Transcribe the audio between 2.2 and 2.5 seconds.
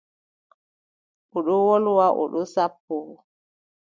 o ɗon